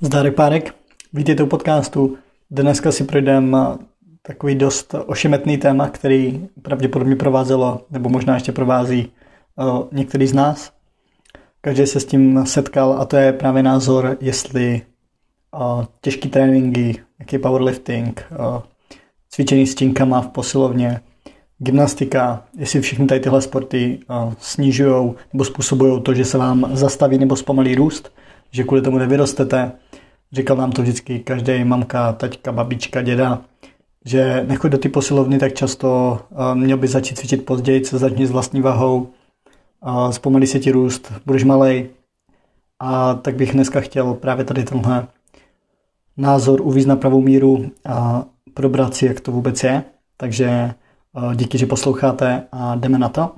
Zdárek 0.00 0.34
Párek, 0.34 0.74
vítejte 1.12 1.42
u 1.42 1.46
podcastu. 1.46 2.16
Dneska 2.50 2.92
si 2.92 3.04
projdeme 3.04 3.58
takový 4.22 4.54
dost 4.54 4.94
ošemetný 5.06 5.58
téma, 5.58 5.88
který 5.88 6.48
pravděpodobně 6.62 7.16
provázelo, 7.16 7.80
nebo 7.90 8.08
možná 8.08 8.34
ještě 8.34 8.52
provází 8.52 9.12
některý 9.92 10.26
z 10.26 10.32
nás. 10.32 10.72
Každý 11.60 11.86
se 11.86 12.00
s 12.00 12.04
tím 12.04 12.46
setkal 12.46 12.92
a 12.92 13.04
to 13.04 13.16
je 13.16 13.32
právě 13.32 13.62
názor, 13.62 14.16
jestli 14.20 14.82
těžký 16.00 16.28
tréninky, 16.28 17.02
jaký 17.18 17.38
powerlifting, 17.38 18.24
cvičení 19.30 19.66
s 19.66 19.74
činkama 19.74 20.20
v 20.20 20.28
posilovně, 20.28 21.00
gymnastika, 21.58 22.44
jestli 22.58 22.80
všechny 22.80 23.06
tady 23.06 23.20
tyhle 23.20 23.42
sporty 23.42 24.00
snižují 24.38 25.14
nebo 25.32 25.44
způsobují 25.44 26.02
to, 26.02 26.14
že 26.14 26.24
se 26.24 26.38
vám 26.38 26.70
zastaví 26.72 27.18
nebo 27.18 27.36
zpomalí 27.36 27.74
růst, 27.74 28.12
že 28.54 28.64
kvůli 28.64 28.82
tomu 28.82 28.98
nevyrostete. 28.98 29.72
Říkal 30.32 30.56
nám 30.56 30.72
to 30.72 30.82
vždycky 30.82 31.18
každý 31.18 31.64
mamka, 31.64 32.12
taťka, 32.12 32.52
babička, 32.52 33.02
děda, 33.02 33.42
že 34.04 34.44
nechoď 34.48 34.70
do 34.70 34.78
ty 34.78 34.88
posilovny 34.88 35.38
tak 35.38 35.54
často, 35.54 36.20
měl 36.54 36.76
by 36.76 36.88
začít 36.88 37.18
cvičit 37.18 37.44
později, 37.44 37.84
se 37.84 37.98
začni 37.98 38.26
s 38.26 38.30
vlastní 38.30 38.60
vahou, 38.60 39.08
zpomalí 40.10 40.46
se 40.46 40.60
ti 40.60 40.70
růst, 40.70 41.12
budeš 41.26 41.44
malej. 41.44 41.88
A 42.80 43.14
tak 43.14 43.34
bych 43.34 43.52
dneska 43.52 43.80
chtěl 43.80 44.14
právě 44.14 44.44
tady 44.44 44.64
tenhle 44.64 45.06
názor 46.16 46.60
uvízt 46.60 46.88
na 46.88 46.96
pravou 46.96 47.20
míru 47.20 47.70
a 47.88 48.24
probrat 48.54 48.94
si, 48.94 49.06
jak 49.06 49.20
to 49.20 49.32
vůbec 49.32 49.62
je. 49.62 49.84
Takže 50.16 50.74
díky, 51.34 51.58
že 51.58 51.66
posloucháte 51.66 52.42
a 52.52 52.74
jdeme 52.74 52.98
na 52.98 53.08
to. 53.08 53.32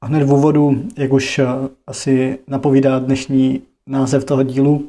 A 0.00 0.06
hned 0.06 0.22
v 0.22 0.32
úvodu, 0.32 0.82
jak 0.96 1.12
už 1.12 1.40
asi 1.86 2.38
napovídá 2.48 2.98
dnešní 2.98 3.62
název 3.86 4.24
toho 4.24 4.42
dílu, 4.42 4.88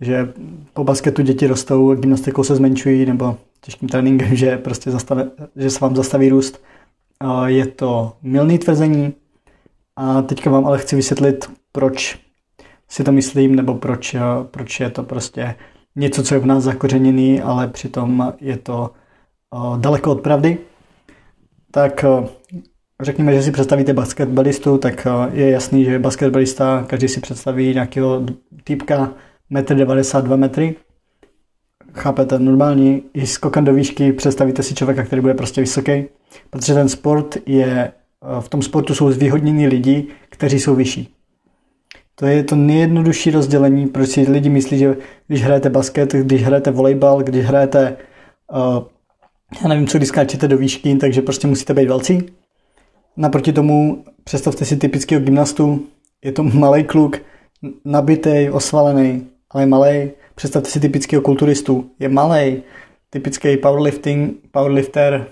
že 0.00 0.32
po 0.72 0.84
basketu 0.84 1.22
děti 1.22 1.46
rostou, 1.46 1.94
gymnastikou 1.94 2.44
se 2.44 2.56
zmenšují, 2.56 3.06
nebo 3.06 3.36
těžkým 3.60 3.88
tréninkem, 3.88 4.28
že, 4.36 4.58
prostě 4.58 4.90
zastave, 4.90 5.30
že 5.56 5.70
se 5.70 5.78
vám 5.78 5.96
zastaví 5.96 6.28
růst. 6.28 6.62
Je 7.46 7.66
to 7.66 8.12
milný 8.22 8.58
tvrzení 8.58 9.12
a 9.96 10.22
teďka 10.22 10.50
vám 10.50 10.66
ale 10.66 10.78
chci 10.78 10.96
vysvětlit, 10.96 11.50
proč 11.72 12.18
si 12.88 13.04
to 13.04 13.12
myslím, 13.12 13.54
nebo 13.54 13.74
proč, 13.74 14.16
proč 14.50 14.80
je 14.80 14.90
to 14.90 15.02
prostě 15.02 15.54
něco, 15.96 16.22
co 16.22 16.34
je 16.34 16.40
v 16.40 16.46
nás 16.46 16.64
zakořeněný, 16.64 17.40
ale 17.40 17.68
přitom 17.68 18.32
je 18.40 18.56
to 18.56 18.90
daleko 19.76 20.10
od 20.12 20.20
pravdy. 20.20 20.58
Tak 21.70 22.04
řekněme, 23.04 23.32
že 23.34 23.42
si 23.42 23.50
představíte 23.50 23.92
basketbalistu, 23.92 24.78
tak 24.78 25.06
je 25.32 25.50
jasný, 25.50 25.84
že 25.84 25.98
basketbalista, 25.98 26.84
každý 26.88 27.08
si 27.08 27.20
představí 27.20 27.74
nějakého 27.74 28.26
typka 28.64 29.12
1,92 29.52 30.34
m. 30.34 30.40
metry. 30.40 30.74
Chápete, 31.92 32.38
normální 32.38 33.02
i 33.14 33.26
skokan 33.26 33.64
do 33.64 33.74
výšky, 33.74 34.12
představíte 34.12 34.62
si 34.62 34.74
člověka, 34.74 35.04
který 35.04 35.22
bude 35.22 35.34
prostě 35.34 35.60
vysoký, 35.60 36.04
protože 36.50 36.74
ten 36.74 36.88
sport 36.88 37.36
je, 37.46 37.92
v 38.40 38.48
tom 38.48 38.62
sportu 38.62 38.94
jsou 38.94 39.12
zvýhodnění 39.12 39.66
lidi, 39.66 40.06
kteří 40.28 40.60
jsou 40.60 40.74
vyšší. 40.74 41.14
To 42.14 42.26
je 42.26 42.44
to 42.44 42.56
nejjednodušší 42.56 43.30
rozdělení, 43.30 43.86
proč 43.86 44.08
si 44.08 44.30
lidi 44.30 44.48
myslí, 44.48 44.78
že 44.78 44.96
když 45.26 45.42
hrajete 45.42 45.70
basket, 45.70 46.12
když 46.12 46.42
hrajete 46.42 46.70
volejbal, 46.70 47.22
když 47.22 47.44
hrajete, 47.44 47.96
uh, 48.52 48.84
já 49.62 49.68
nevím 49.68 49.86
co, 49.86 49.98
když 49.98 50.08
skáčete 50.08 50.48
do 50.48 50.58
výšky, 50.58 50.96
takže 50.96 51.22
prostě 51.22 51.46
musíte 51.46 51.74
být 51.74 51.88
velcí. 51.88 52.26
Naproti 53.16 53.52
tomu 53.52 54.04
představte 54.24 54.64
si 54.64 54.76
typického 54.76 55.20
gymnastu, 55.20 55.86
je 56.24 56.32
to 56.32 56.42
malý 56.42 56.84
kluk, 56.84 57.18
nabitý, 57.84 58.50
osvalený, 58.50 59.26
ale 59.50 59.66
malý. 59.66 60.10
Představte 60.34 60.70
si 60.70 60.80
typického 60.80 61.22
kulturistu, 61.22 61.90
je 61.98 62.08
malý, 62.08 62.62
typický 63.10 63.56
powerlifting, 63.56 64.34
powerlifter, 64.50 65.26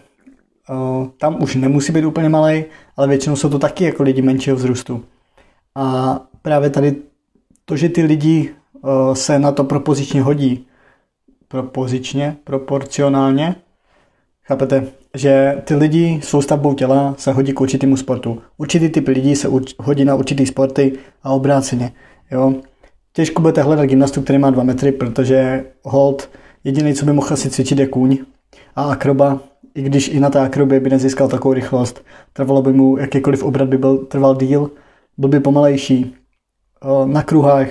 tam 1.17 1.43
už 1.43 1.55
nemusí 1.55 1.93
být 1.93 2.05
úplně 2.05 2.29
malý, 2.29 2.65
ale 2.97 3.09
většinou 3.09 3.37
jsou 3.37 3.49
to 3.49 3.59
taky 3.59 3.85
jako 3.85 4.03
lidi 4.03 4.23
menšího 4.23 4.57
vzrůstu. 4.57 5.05
A 5.75 6.21
právě 6.43 6.71
tady 6.71 6.97
to, 7.65 7.77
že 7.77 7.89
ty 7.89 8.03
lidi 8.03 8.55
se 9.13 9.39
na 9.39 9.53
to 9.53 9.65
propozičně 9.65 10.23
hodí, 10.23 10.67
propozičně, 11.49 12.37
proporcionálně, 12.45 13.55
chápete, 14.53 14.87
že 15.15 15.63
ty 15.65 15.75
lidi 15.75 16.21
svou 16.23 16.43
stavbou 16.43 16.75
těla 16.75 17.15
se 17.19 17.33
hodí 17.33 17.53
k 17.53 17.61
určitému 17.61 17.97
sportu. 17.97 18.43
Určitý 18.59 18.89
typ 18.89 19.09
lidí 19.09 19.37
se 19.37 19.49
uč, 19.49 19.75
hodí 19.79 20.05
na 20.05 20.15
určitý 20.15 20.47
sporty 20.47 20.93
a 21.23 21.31
obráceně. 21.33 21.93
Jo? 22.31 22.55
Těžko 23.13 23.43
budete 23.43 23.63
hledat 23.63 23.85
gymnastu, 23.85 24.23
který 24.23 24.39
má 24.39 24.51
2 24.51 24.63
metry, 24.63 24.93
protože 24.93 25.65
hold 25.83 26.29
jediný, 26.65 26.95
co 26.95 27.05
by 27.05 27.13
mohl 27.13 27.33
asi 27.33 27.51
cvičit, 27.51 27.79
je 27.79 27.87
kůň 27.87 28.19
a 28.77 28.83
akroba, 28.83 29.41
i 29.75 29.83
když 29.83 30.09
i 30.09 30.21
na 30.21 30.31
té 30.31 30.41
akrobě 30.41 30.81
by 30.81 30.91
nezískal 30.91 31.29
takovou 31.29 31.55
rychlost, 31.55 32.05
trvalo 32.33 32.63
by 32.63 32.73
mu, 32.73 32.97
jakýkoliv 32.99 33.43
obrat 33.43 33.69
by 33.69 33.79
byl, 33.79 33.99
trval 33.99 34.37
díl, 34.37 34.71
byl 35.19 35.29
by 35.29 35.41
pomalejší. 35.41 36.15
Na 37.05 37.23
kruhách, 37.23 37.69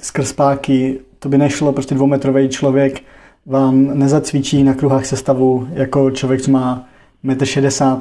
skrz 0.00 0.32
páky, 0.32 1.00
to 1.18 1.28
by 1.28 1.38
nešlo, 1.38 1.72
prostě 1.72 1.94
dvoumetrový 1.94 2.48
člověk 2.48 3.00
vám 3.48 3.98
nezacvičí 3.98 4.64
na 4.64 4.74
kruhách 4.74 5.06
sestavu 5.06 5.68
jako 5.72 6.10
člověk, 6.10 6.42
co 6.42 6.50
má 6.50 6.88
1,60 7.24 7.92
m. 7.92 7.98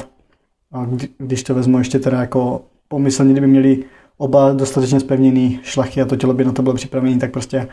A 0.71 0.87
když 1.17 1.43
to 1.43 1.55
vezmu 1.55 1.77
ještě 1.77 1.99
teda 1.99 2.21
jako 2.21 2.61
pomyslně, 2.87 3.31
kdyby 3.31 3.47
měli 3.47 3.83
oba 4.17 4.53
dostatečně 4.53 4.99
spevněný 4.99 5.59
šlachy 5.63 6.01
a 6.01 6.05
to 6.05 6.15
tělo 6.15 6.33
by 6.33 6.45
na 6.45 6.51
to 6.51 6.61
bylo 6.61 6.75
připravené, 6.75 7.17
tak 7.17 7.31
prostě 7.31 7.67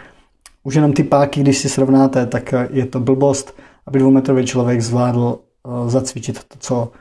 už 0.63 0.75
jenom 0.75 0.93
ty 0.93 1.03
páky, 1.03 1.41
když 1.41 1.59
si 1.59 1.69
srovnáte, 1.69 2.27
tak 2.27 2.55
je 2.71 2.87
to 2.87 3.01
blbost, 3.01 3.57
aby 3.87 3.99
dvoumetrový 3.99 4.47
člověk 4.47 4.81
zvládl 4.81 5.39
uh, 5.63 5.89
zacvičit 5.89 6.45
to, 6.45 6.57
co 6.59 6.93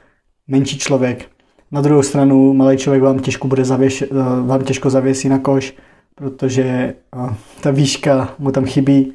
menší 0.47 0.77
člověk. 0.77 1.25
Na 1.71 1.81
druhou 1.81 2.03
stranu 2.03 2.53
malý 2.53 2.77
člověk 2.77 3.03
vám 3.03 3.19
těžko 3.19 3.47
bude 3.47 3.65
zavěš, 3.65 4.01
uh, 4.01 4.47
vám 4.47 4.63
těžko 4.63 4.89
zavěsí 4.89 5.29
na 5.29 5.39
koš, 5.39 5.75
protože 6.15 6.93
uh, 7.15 7.33
ta 7.61 7.71
výška 7.71 8.35
mu 8.39 8.51
tam 8.51 8.65
chybí. 8.65 9.13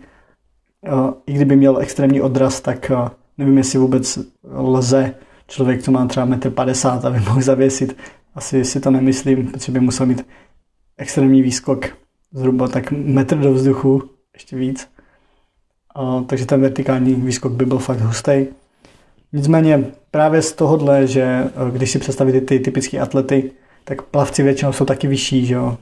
Uh, 0.93 1.11
I 1.27 1.33
kdyby 1.33 1.57
měl 1.57 1.79
extrémní 1.79 2.21
odraz, 2.21 2.61
tak 2.61 2.93
uh, 2.95 3.09
nevím, 3.39 3.59
jestli 3.59 3.79
vůbec 3.79 4.19
lze 4.55 5.15
člověk, 5.47 5.83
co 5.83 5.93
má 5.93 6.07
třeba 6.07 6.27
1,50 6.27 6.99
m, 6.99 7.07
aby 7.07 7.21
mohl 7.25 7.43
zavěsit 7.43 7.97
asi 8.39 8.65
si 8.65 8.81
to 8.81 8.91
nemyslím, 8.91 9.47
protože 9.47 9.73
by 9.73 9.81
musel 9.81 10.07
mít 10.07 10.27
extrémní 10.99 11.43
výskok, 11.43 11.87
zhruba 12.33 12.69
tak 12.69 12.91
metr 12.93 13.37
do 13.39 13.53
vzduchu, 13.53 14.03
ještě 14.35 14.57
víc. 14.57 14.89
A, 15.95 16.25
takže 16.27 16.47
ten 16.47 16.61
vertikální 16.61 17.15
výskok 17.15 17.53
by 17.53 17.67
byl 17.67 17.79
fakt 17.79 18.01
hustý. 18.01 18.47
Nicméně 19.33 19.85
právě 20.11 20.43
z 20.43 20.53
tohohle, 20.53 21.07
že 21.07 21.45
když 21.73 21.91
si 21.91 21.99
představíte 21.99 22.41
ty 22.41 22.61
typické 22.61 23.01
atlety, 23.01 23.51
tak 23.85 24.03
plavci 24.03 24.43
většinou 24.43 24.73
jsou 24.73 24.85
taky 24.85 25.07
vyšší, 25.07 25.47
že 25.47 25.55
jo? 25.55 25.79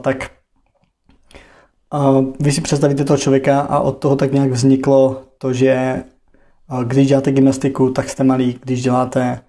Tak 0.00 0.30
vy 2.40 2.52
si 2.52 2.60
představíte 2.60 3.04
toho 3.04 3.16
člověka 3.16 3.60
a 3.60 3.80
od 3.80 3.98
toho 3.98 4.16
tak 4.16 4.32
nějak 4.32 4.50
vzniklo 4.50 5.22
to, 5.38 5.52
že 5.52 6.02
když 6.84 7.08
děláte 7.08 7.32
gymnastiku, 7.32 7.90
tak 7.90 8.08
jste 8.08 8.24
malý, 8.24 8.58
když 8.64 8.82
děláte 8.82 9.40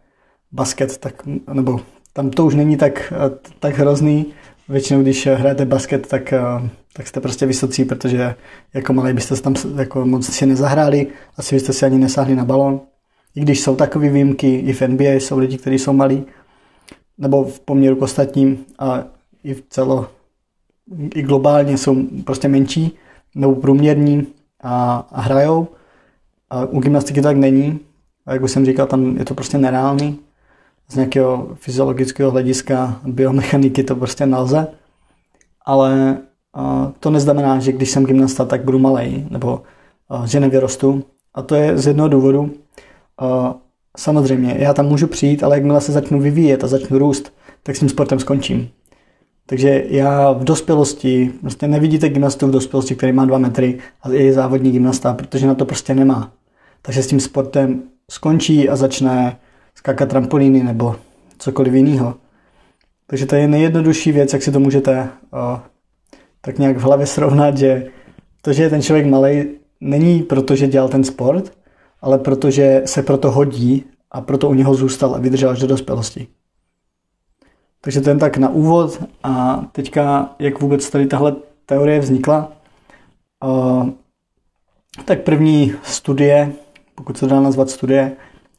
basket, 0.51 0.97
tak, 0.97 1.13
nebo 1.53 1.79
tam 2.13 2.29
to 2.29 2.45
už 2.45 2.55
není 2.55 2.77
tak, 2.77 3.13
tak 3.59 3.77
hrozný. 3.77 4.25
Většinou, 4.69 5.01
když 5.01 5.27
hrajete 5.27 5.65
basket, 5.65 6.07
tak, 6.07 6.33
tak 6.93 7.07
jste 7.07 7.21
prostě 7.21 7.45
vysocí, 7.45 7.85
protože 7.85 8.35
jako 8.73 8.93
malý 8.93 9.13
byste 9.13 9.35
se 9.35 9.41
tam 9.41 9.55
jako 9.75 10.05
moc 10.05 10.25
si 10.25 10.45
nezahráli, 10.45 11.07
asi 11.37 11.55
byste 11.55 11.73
si 11.73 11.85
ani 11.85 11.97
nesáhli 11.97 12.35
na 12.35 12.45
balon. 12.45 12.81
I 13.35 13.41
když 13.41 13.61
jsou 13.61 13.75
takové 13.75 14.09
výjimky, 14.09 14.55
i 14.55 14.73
v 14.73 14.81
NBA 14.81 15.11
jsou 15.13 15.37
lidi, 15.37 15.57
kteří 15.57 15.79
jsou 15.79 15.93
malí, 15.93 16.25
nebo 17.17 17.43
v 17.43 17.59
poměru 17.59 17.95
k 17.95 18.01
ostatním 18.01 18.65
a 18.79 19.03
i 19.43 19.53
v 19.53 19.63
celo, 19.69 20.07
i 21.15 21.21
globálně 21.21 21.77
jsou 21.77 21.95
prostě 22.23 22.47
menší 22.47 22.97
nebo 23.35 23.55
průměrní 23.55 24.27
a, 24.63 25.07
a 25.11 25.21
hrajou. 25.21 25.67
A 26.49 26.65
u 26.65 26.79
gymnastiky 26.79 27.21
to 27.21 27.27
tak 27.27 27.37
není. 27.37 27.79
A 28.25 28.33
jak 28.33 28.43
už 28.43 28.51
jsem 28.51 28.65
říkal, 28.65 28.87
tam 28.87 29.17
je 29.17 29.25
to 29.25 29.33
prostě 29.33 29.57
nereálný 29.57 30.19
z 30.89 30.95
nějakého 30.95 31.49
fyziologického 31.55 32.31
hlediska 32.31 32.99
biomechaniky 33.05 33.83
to 33.83 33.95
prostě 33.95 34.25
nelze, 34.25 34.67
ale 35.65 36.17
to 36.99 37.09
neznamená, 37.09 37.59
že 37.59 37.71
když 37.71 37.89
jsem 37.89 38.05
gymnasta, 38.05 38.45
tak 38.45 38.63
budu 38.63 38.79
malej, 38.79 39.25
nebo 39.29 39.61
že 40.25 40.39
nevyrostu. 40.39 41.03
A 41.33 41.41
to 41.41 41.55
je 41.55 41.77
z 41.77 41.87
jednoho 41.87 42.09
důvodu. 42.09 42.51
Samozřejmě, 43.97 44.55
já 44.59 44.73
tam 44.73 44.85
můžu 44.85 45.07
přijít, 45.07 45.43
ale 45.43 45.55
jakmile 45.55 45.81
se 45.81 45.91
začnu 45.91 46.19
vyvíjet 46.19 46.63
a 46.63 46.67
začnu 46.67 46.97
růst, 46.97 47.33
tak 47.63 47.75
s 47.75 47.79
tím 47.79 47.89
sportem 47.89 48.19
skončím. 48.19 48.69
Takže 49.45 49.83
já 49.87 50.31
v 50.31 50.43
dospělosti, 50.43 51.31
prostě 51.41 51.67
nevidíte 51.67 52.09
gymnastu 52.09 52.47
v 52.47 52.51
dospělosti, 52.51 52.95
který 52.95 53.11
má 53.11 53.25
dva 53.25 53.37
metry 53.37 53.79
a 54.01 54.09
je 54.09 54.33
závodní 54.33 54.71
gymnasta, 54.71 55.13
protože 55.13 55.47
na 55.47 55.55
to 55.55 55.65
prostě 55.65 55.95
nemá. 55.95 56.31
Takže 56.81 57.03
s 57.03 57.07
tím 57.07 57.19
sportem 57.19 57.83
skončí 58.11 58.69
a 58.69 58.75
začne 58.75 59.37
skákat 59.75 60.09
trampolíny 60.09 60.63
nebo 60.63 60.95
cokoliv 61.37 61.73
jiného. 61.73 62.15
Takže 63.07 63.25
to 63.25 63.35
je 63.35 63.47
nejjednodušší 63.47 64.11
věc, 64.11 64.33
jak 64.33 64.43
si 64.43 64.51
to 64.51 64.59
můžete 64.59 65.09
uh, 65.33 65.59
tak 66.41 66.59
nějak 66.59 66.77
v 66.77 66.81
hlavě 66.81 67.05
srovnat, 67.05 67.57
že 67.57 67.87
to, 68.41 68.53
že 68.53 68.63
je 68.63 68.69
ten 68.69 68.81
člověk 68.81 69.05
malý, 69.05 69.45
není 69.81 70.23
proto, 70.23 70.55
že 70.55 70.67
dělal 70.67 70.89
ten 70.89 71.03
sport, 71.03 71.53
ale 72.01 72.17
protože 72.19 72.81
se 72.85 73.03
proto 73.03 73.31
hodí 73.31 73.85
a 74.11 74.21
proto 74.21 74.49
u 74.49 74.53
něho 74.53 74.73
zůstal 74.73 75.15
a 75.15 75.19
vydržel 75.19 75.49
až 75.49 75.59
do 75.59 75.67
dospělosti. 75.67 76.27
Takže 77.85 78.01
to 78.01 78.09
jen 78.09 78.19
tak 78.19 78.37
na 78.37 78.49
úvod 78.49 79.03
a 79.23 79.63
teďka, 79.71 80.29
jak 80.39 80.61
vůbec 80.61 80.89
tady 80.89 81.07
tahle 81.07 81.35
teorie 81.65 81.99
vznikla, 81.99 82.51
uh, 83.45 83.89
tak 85.05 85.21
první 85.21 85.73
studie, 85.83 86.51
pokud 86.95 87.17
se 87.17 87.27
dá 87.27 87.39
nazvat 87.39 87.69
studie, 87.69 88.15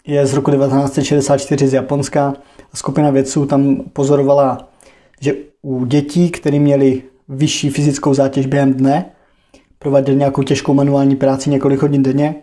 je 0.07 0.27
z 0.27 0.35
roku 0.35 0.51
1964 0.51 1.69
z 1.69 1.73
Japonska. 1.73 2.35
Skupina 2.75 3.11
vědců 3.11 3.47
tam 3.47 3.77
pozorovala, 3.93 4.69
že 5.21 5.35
u 5.63 5.85
dětí, 5.85 6.31
které 6.31 6.59
měly 6.59 7.03
vyšší 7.29 7.71
fyzickou 7.71 8.15
zátěž 8.15 8.47
během 8.47 8.75
dne, 8.75 9.05
prováděli 9.79 10.19
nějakou 10.19 10.43
těžkou 10.43 10.75
manuální 10.75 11.17
práci 11.17 11.51
několik 11.51 11.83
hodin 11.83 12.03
denně, 12.03 12.35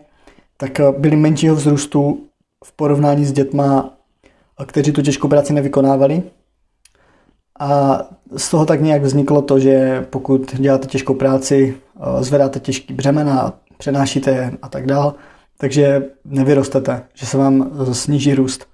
tak 0.56 0.80
byli 0.98 1.16
menšího 1.16 1.54
vzrůstu 1.54 2.20
v 2.64 2.72
porovnání 2.72 3.24
s 3.24 3.32
dětma, 3.32 3.94
kteří 4.66 4.92
tu 4.92 5.02
těžkou 5.02 5.28
práci 5.28 5.52
nevykonávali. 5.52 6.22
A 7.60 8.00
z 8.36 8.50
toho 8.50 8.66
tak 8.66 8.80
nějak 8.80 9.02
vzniklo 9.02 9.42
to, 9.42 9.58
že 9.58 10.06
pokud 10.10 10.54
děláte 10.54 10.86
těžkou 10.86 11.14
práci, 11.14 11.76
zvedáte 12.20 12.60
těžký 12.60 12.94
břemena, 12.94 13.52
přenášíte 13.78 14.30
je 14.30 14.52
a 14.62 14.68
tak 14.68 14.86
dál, 14.86 15.14
takže 15.58 16.04
nevyrostete, 16.24 17.02
že 17.14 17.26
se 17.26 17.38
vám 17.38 17.70
sníží 17.92 18.34
růst. 18.34 18.66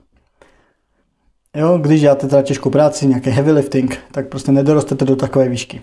Jo, 1.57 1.79
když 1.79 2.01
děláte 2.01 2.27
teda 2.27 2.43
těžkou 2.43 2.71
práci, 2.71 3.07
nějaký 3.07 3.31
heavy 3.31 3.53
lifting, 3.53 3.99
tak 4.13 4.29
prostě 4.29 4.53
nedorostete 4.53 5.05
do 5.05 5.17
takové 5.17 5.49
výšky. 5.49 5.83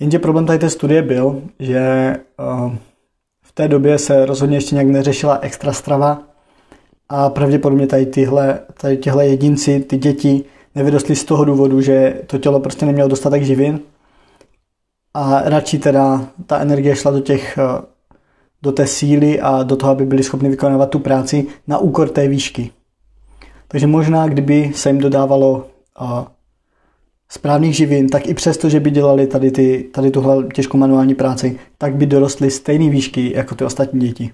Jenže 0.00 0.18
problém 0.18 0.46
tady 0.46 0.58
té 0.58 0.70
studie 0.70 1.02
byl, 1.02 1.42
že 1.58 2.14
v 3.42 3.52
té 3.52 3.68
době 3.68 3.98
se 3.98 4.26
rozhodně 4.26 4.56
ještě 4.56 4.74
nějak 4.74 4.88
neřešila 4.88 5.38
extra 5.42 5.72
strava 5.72 6.22
a 7.08 7.30
pravděpodobně 7.30 7.86
tady 7.86 8.06
tyhle, 8.06 8.60
tady 8.80 8.96
tyhle 8.96 9.26
jedinci, 9.26 9.80
ty 9.80 9.96
děti, 9.96 10.44
nevyrostly 10.78 11.16
z 11.16 11.24
toho 11.24 11.44
důvodu, 11.44 11.80
že 11.80 12.22
to 12.26 12.38
tělo 12.38 12.60
prostě 12.60 12.86
nemělo 12.86 13.08
dostatek 13.08 13.42
živin 13.42 13.80
a 15.14 15.42
radši 15.44 15.78
teda 15.78 16.28
ta 16.46 16.58
energie 16.58 16.96
šla 16.96 17.10
do 17.10 17.20
těch 17.20 17.58
do 18.62 18.72
té 18.72 18.86
síly 18.86 19.40
a 19.40 19.62
do 19.62 19.76
toho, 19.76 19.92
aby 19.92 20.06
byli 20.06 20.22
schopni 20.22 20.48
vykonávat 20.48 20.90
tu 20.90 20.98
práci 20.98 21.46
na 21.66 21.78
úkor 21.78 22.08
té 22.08 22.28
výšky. 22.28 22.70
Takže 23.68 23.86
možná, 23.86 24.28
kdyby 24.28 24.72
se 24.74 24.88
jim 24.88 24.98
dodávalo 24.98 25.66
správných 27.28 27.76
živin, 27.76 28.08
tak 28.08 28.26
i 28.26 28.34
přesto, 28.34 28.68
že 28.68 28.80
by 28.80 28.90
dělali 28.90 29.26
tady, 29.26 29.50
ty, 29.50 29.88
tady 29.92 30.10
tuhle 30.10 30.46
těžkou 30.54 30.78
manuální 30.78 31.14
práci, 31.14 31.58
tak 31.78 31.94
by 31.94 32.06
dorostly 32.06 32.50
stejné 32.50 32.90
výšky 32.90 33.32
jako 33.36 33.54
ty 33.54 33.64
ostatní 33.64 34.00
děti. 34.00 34.30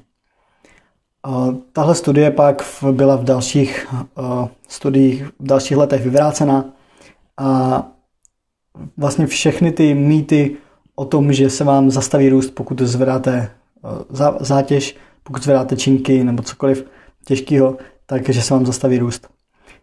Tahle 1.73 1.94
studie 1.94 2.31
pak 2.31 2.62
byla 2.93 3.17
v 3.17 3.25
dalších 3.25 3.87
studiích, 4.69 5.25
v 5.25 5.47
dalších 5.47 5.76
letech 5.76 6.05
vyvrácena 6.05 6.65
a 7.37 7.82
vlastně 8.97 9.26
všechny 9.26 9.73
ty 9.73 9.94
mýty 9.94 10.56
o 10.94 11.05
tom, 11.05 11.32
že 11.32 11.50
se 11.50 11.65
vám 11.65 11.91
zastaví 11.91 12.29
růst, 12.29 12.50
pokud 12.50 12.81
zvedáte 12.81 13.50
zátěž, 14.41 14.97
pokud 15.23 15.43
zvedáte 15.43 15.76
činky 15.76 16.25
nebo 16.25 16.43
cokoliv 16.43 16.87
těžkého, 17.25 17.77
takže 18.06 18.43
se 18.43 18.55
vám 18.55 18.67
zastaví 18.67 18.99
růst. 18.99 19.29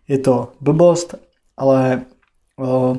Je 0.07 0.17
to 0.17 0.51
blbost, 0.61 1.15
ale 1.57 2.01
uh, 2.57 2.97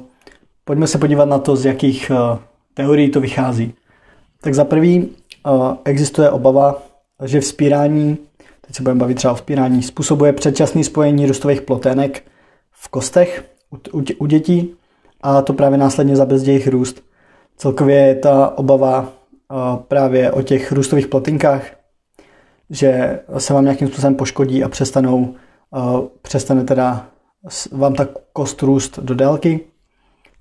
pojďme 0.64 0.86
se 0.86 0.98
podívat 0.98 1.24
na 1.24 1.38
to, 1.38 1.56
z 1.56 1.64
jakých 1.64 2.10
uh, 2.10 2.38
teorií 2.74 3.10
to 3.10 3.20
vychází. 3.20 3.74
Tak 4.40 4.54
za 4.54 4.64
prvý 4.64 5.08
existuje 5.84 6.30
obava, 6.30 6.82
že 7.24 7.40
vzpírání, 7.40 8.18
teď 8.72 8.76
se 8.76 8.82
budeme 8.82 9.00
bavit 9.00 9.14
třeba 9.14 9.32
o 9.32 9.36
vzpírání, 9.36 9.82
způsobuje 9.82 10.32
předčasné 10.32 10.84
spojení 10.84 11.26
růstových 11.26 11.62
plotének 11.62 12.22
v 12.70 12.88
kostech 12.88 13.44
u, 13.70 13.98
u, 13.98 14.04
u 14.18 14.26
dětí 14.26 14.74
a 15.20 15.42
to 15.42 15.52
právě 15.52 15.78
následně 15.78 16.16
zabezdějí 16.16 16.56
jejich 16.56 16.68
růst. 16.68 17.02
Celkově 17.56 17.96
je 17.96 18.14
ta 18.14 18.58
obava 18.58 19.12
právě 19.88 20.32
o 20.32 20.42
těch 20.42 20.72
růstových 20.72 21.06
platinkách, 21.06 21.62
že 22.70 23.20
se 23.38 23.54
vám 23.54 23.64
nějakým 23.64 23.88
způsobem 23.88 24.14
poškodí 24.14 24.64
a 24.64 24.68
přestanou, 24.68 25.34
přestane 26.22 26.64
teda 26.64 27.06
vám 27.72 27.94
ta 27.94 28.08
kost 28.32 28.62
růst 28.62 28.98
do 28.98 29.14
délky. 29.14 29.60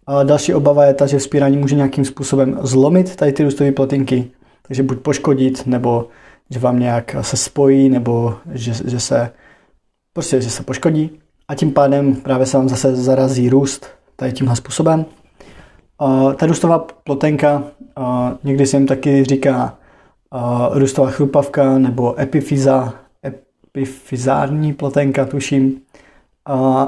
A 0.08 0.24
další 0.24 0.54
obava 0.54 0.86
je 0.86 0.94
ta, 0.94 1.08
že 1.08 1.18
vzpírání 1.18 1.58
může 1.58 1.76
nějakým 1.76 2.06
způsobem 2.06 2.60
zlomit 2.62 3.16
tady 3.16 3.34
ty 3.34 3.44
růstové 3.44 3.72
platinky, 3.72 4.32
takže 4.68 4.84
buď 4.84 5.00
poškodit, 5.00 5.68
nebo 5.68 6.08
že 6.52 6.60
vám 6.60 6.80
nějak 6.80 7.16
se 7.22 7.38
spojí, 7.38 7.90
nebo 7.90 8.38
že, 8.52 8.74
že 8.86 9.00
se 9.00 9.32
prostě, 10.14 10.42
že 10.42 10.50
se 10.50 10.64
poškodí 10.64 11.20
a 11.48 11.56
tím 11.56 11.72
pádem 11.72 12.16
právě 12.16 12.46
se 12.46 12.58
vám 12.58 12.70
zase 12.70 12.96
zarazí 12.96 13.50
růst 13.50 13.88
tady 14.16 14.32
tímhle 14.32 14.56
způsobem. 14.56 15.06
Ta 16.36 16.46
růstová 16.46 16.80
plotenka, 16.80 17.64
někdy 18.44 18.66
se 18.66 18.78
jim 18.78 18.88
taky 18.88 19.24
říká 19.24 19.78
růstová 20.72 21.10
chrupavka 21.10 21.78
nebo 21.78 22.22
epifyza, 22.22 22.94
epifizární 23.26 24.74
plotenka, 24.74 25.26
tuším. 25.26 25.82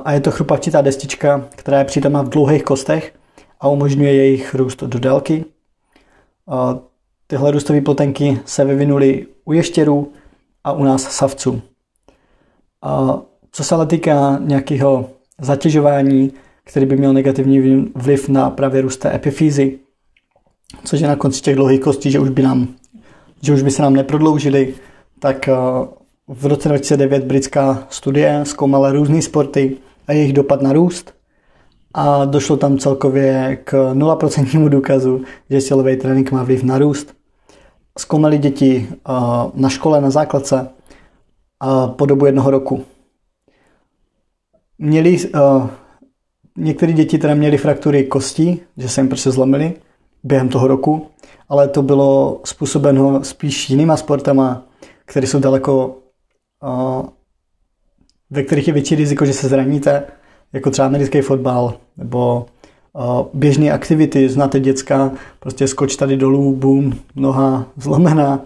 A 0.03 0.11
je 0.11 0.19
to 0.19 0.31
chrupavčitá 0.31 0.81
destička, 0.81 1.45
která 1.55 1.79
je 1.79 1.85
přítomná 1.85 2.21
v 2.21 2.29
dlouhých 2.29 2.63
kostech 2.63 3.13
a 3.59 3.67
umožňuje 3.67 4.13
jejich 4.13 4.55
růst 4.55 4.83
do 4.83 4.99
délky. 4.99 5.45
Tyhle 7.33 7.51
růstové 7.51 7.81
plotenky 7.81 8.39
se 8.45 8.65
vyvinuly 8.65 9.25
u 9.45 9.53
ještěrů 9.53 10.11
a 10.63 10.71
u 10.71 10.83
nás 10.83 11.01
savců. 11.01 11.61
Co 13.51 13.63
se 13.63 13.75
ale 13.75 13.85
týká 13.85 14.39
nějakého 14.41 15.09
zatěžování, 15.41 16.33
který 16.63 16.85
by 16.85 16.97
měl 16.97 17.13
negativní 17.13 17.91
vliv 17.95 18.29
na 18.29 18.49
právě 18.49 18.81
růst 18.81 19.05
epifýzy, 19.05 19.79
což 20.83 20.99
je 20.99 21.07
na 21.07 21.15
konci 21.15 21.41
těch 21.41 21.55
dlouhých 21.55 21.79
kostí, 21.79 22.11
že 22.11 22.19
už 22.19 22.29
by, 22.29 22.41
nám, 22.41 22.67
že 23.41 23.53
už 23.53 23.61
by 23.61 23.71
se 23.71 23.81
nám 23.81 23.93
neprodloužily, 23.93 24.73
tak 25.19 25.47
eh, 25.47 25.53
v 26.27 26.45
roce 26.45 26.69
2009 26.69 27.23
britská 27.23 27.87
studie 27.89 28.41
zkoumala 28.43 28.91
různé 28.91 29.21
sporty 29.21 29.77
a 30.07 30.13
jejich 30.13 30.33
dopad 30.33 30.61
na 30.61 30.73
růst 30.73 31.13
a 31.93 32.25
došlo 32.25 32.57
tam 32.57 32.77
celkově 32.77 33.57
k 33.63 33.93
0% 33.93 34.69
důkazu, 34.69 35.21
že 35.49 35.61
silový 35.61 35.95
trénink 35.95 36.31
má 36.31 36.43
vliv 36.43 36.63
na 36.63 36.77
růst. 36.77 37.22
Zkoumali 37.99 38.37
děti 38.37 38.87
eh, 38.91 39.13
na 39.53 39.69
škole, 39.69 40.01
na 40.01 40.09
základce 40.09 40.69
po 41.95 42.05
dobu 42.05 42.25
jednoho 42.25 42.51
roku. 42.51 42.85
Měli 44.77 45.17
eh, 45.25 45.39
některé 46.57 46.93
děti 46.93 47.17
teda 47.17 47.35
měly 47.35 47.57
fraktury 47.57 48.03
kostí, 48.03 48.61
že 48.77 48.89
se 48.89 49.01
jim 49.01 49.07
prostě 49.07 49.31
zlomily 49.31 49.73
během 50.23 50.49
toho 50.49 50.67
roku, 50.67 51.07
ale 51.49 51.67
to 51.67 51.81
bylo 51.81 52.41
způsobeno 52.45 53.23
spíš 53.23 53.69
jinýma 53.69 53.97
sportama, 53.97 54.65
které 55.05 55.27
jsou 55.27 55.39
daleko, 55.39 55.97
ve 58.29 58.43
kterých 58.43 58.67
je 58.67 58.73
větší 58.73 58.95
riziko, 58.95 59.25
že 59.25 59.33
se 59.33 59.47
zraníte, 59.47 60.03
jako 60.53 60.71
třeba 60.71 60.87
americký 60.87 61.21
fotbal 61.21 61.77
nebo 61.97 62.45
běžné 63.33 63.71
aktivity, 63.71 64.29
znáte 64.29 64.59
děcka, 64.59 65.11
prostě 65.39 65.67
skoč 65.67 65.95
tady 65.95 66.17
dolů, 66.17 66.55
boom, 66.55 66.93
noha 67.15 67.65
zlomená, 67.77 68.45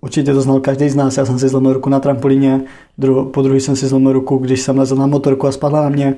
Určitě 0.00 0.32
to 0.34 0.40
znal 0.40 0.60
každý 0.60 0.88
z 0.88 0.96
nás. 0.96 1.16
Já 1.16 1.26
jsem 1.26 1.38
si 1.38 1.48
zlomil 1.48 1.72
ruku 1.72 1.90
na 1.90 2.00
trampolíně, 2.00 2.60
po 3.32 3.42
druhý 3.42 3.60
jsem 3.60 3.76
si 3.76 3.86
zlomil 3.86 4.12
ruku, 4.12 4.36
když 4.36 4.60
jsem 4.60 4.78
lezl 4.78 4.96
na 4.96 5.06
motorku 5.06 5.46
a 5.46 5.52
spadla 5.52 5.82
na 5.82 5.88
mě 5.88 6.16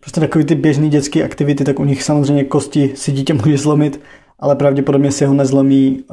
prostě 0.00 0.20
takové 0.20 0.44
ty 0.44 0.54
běžné 0.54 0.88
dětské 0.88 1.24
aktivity, 1.24 1.64
tak 1.64 1.80
u 1.80 1.84
nich 1.84 2.02
samozřejmě 2.02 2.44
kosti 2.44 2.92
si 2.96 3.12
dítě 3.12 3.34
může 3.34 3.58
zlomit, 3.58 4.00
ale 4.38 4.56
pravděpodobně 4.56 5.12
si 5.12 5.24
ho 5.24 5.34
nezlomí 5.34 6.04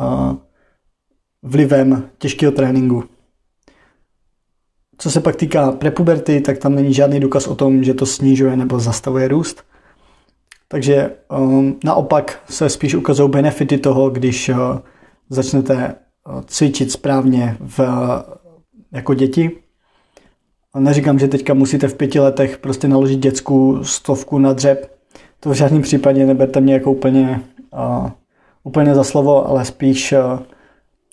vlivem 1.43 2.09
těžkého 2.17 2.51
tréninku. 2.51 3.03
Co 4.97 5.11
se 5.11 5.21
pak 5.21 5.35
týká 5.35 5.71
prepuberty, 5.71 6.41
tak 6.41 6.57
tam 6.57 6.75
není 6.75 6.93
žádný 6.93 7.19
důkaz 7.19 7.47
o 7.47 7.55
tom, 7.55 7.83
že 7.83 7.93
to 7.93 8.05
snižuje 8.05 8.57
nebo 8.57 8.79
zastavuje 8.79 9.27
růst. 9.27 9.63
Takže 10.67 11.11
um, 11.39 11.79
naopak 11.83 12.39
se 12.49 12.69
spíš 12.69 12.95
ukazují 12.95 13.29
benefity 13.29 13.77
toho, 13.77 14.09
když 14.09 14.49
uh, 14.49 14.57
začnete 15.29 15.95
uh, 16.29 16.41
cvičit 16.41 16.91
správně 16.91 17.57
v, 17.59 17.79
uh, 17.79 17.85
jako 18.91 19.13
děti, 19.13 19.51
Neříkám, 20.79 21.19
že 21.19 21.27
teďka 21.27 21.53
musíte 21.53 21.87
v 21.87 21.95
pěti 21.95 22.19
letech 22.19 22.57
prostě 22.57 22.87
naložit 22.87 23.19
dětskou 23.19 23.83
stovku 23.83 24.39
na 24.39 24.53
dřep. 24.53 24.91
To 25.39 25.49
v 25.49 25.53
žádném 25.53 25.81
případě 25.81 26.25
neberte 26.25 26.61
mě 26.61 26.73
jako 26.73 26.91
úplně, 26.91 27.41
úplně 28.63 28.95
za 28.95 29.03
slovo, 29.03 29.47
ale 29.47 29.65
spíš 29.65 30.13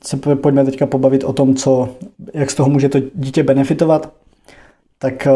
se 0.05 0.17
pojďme 0.17 0.65
teďka 0.65 0.87
pobavit 0.87 1.25
o 1.25 1.33
tom, 1.33 1.55
co, 1.55 1.89
jak 2.35 2.51
z 2.51 2.55
toho 2.55 2.69
může 2.71 2.89
to 2.89 2.99
dítě 3.15 3.43
benefitovat. 3.43 4.13
Tak 4.99 5.29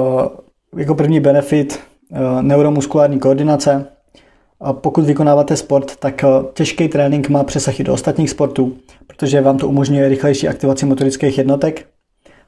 jako 0.76 0.94
první 0.94 1.20
benefit 1.20 1.80
neuromuskulární 2.40 3.18
koordinace. 3.18 3.86
Pokud 4.72 5.04
vykonáváte 5.04 5.56
sport, 5.56 5.96
tak 5.96 6.24
těžký 6.52 6.88
trénink 6.88 7.28
má 7.28 7.44
přesah 7.44 7.80
i 7.80 7.84
do 7.84 7.92
ostatních 7.92 8.30
sportů, 8.30 8.76
protože 9.06 9.40
vám 9.40 9.58
to 9.58 9.68
umožňuje 9.68 10.08
rychlejší 10.08 10.48
aktivaci 10.48 10.86
motorických 10.86 11.38
jednotek. 11.38 11.86